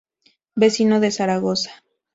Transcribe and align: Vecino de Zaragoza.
Vecino 0.55 0.99
de 0.99 1.11
Zaragoza. 1.11 1.83